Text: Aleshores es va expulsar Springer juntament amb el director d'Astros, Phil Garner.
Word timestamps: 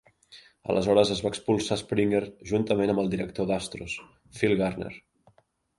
Aleshores 0.71 1.11
es 1.15 1.21
va 1.25 1.31
expulsar 1.33 1.77
Springer 1.81 2.23
juntament 2.53 2.95
amb 2.95 3.05
el 3.05 3.13
director 3.15 3.53
d'Astros, 3.53 4.01
Phil 4.41 4.61
Garner. 4.65 4.95